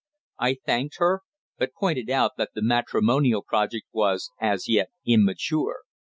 I 0.39 0.55
thanked 0.65 0.95
her, 0.97 1.21
but 1.59 1.75
pointed 1.79 2.09
out 2.09 2.31
that 2.35 2.55
the 2.55 2.63
matrimonial 2.63 3.43
project 3.43 3.85
was, 3.93 4.31
as 4.41 4.67
yet, 4.67 4.89
immature. 5.05 5.83